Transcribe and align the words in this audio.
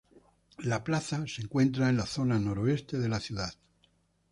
La 0.63 0.83
plaza 0.83 1.25
se 1.27 1.43
encuentra 1.43 1.89
en 1.89 1.97
la 1.97 2.07
zona 2.07 2.39
noreste 2.39 2.97
de 2.97 3.07
la 3.07 3.19
ciudad. 3.19 3.53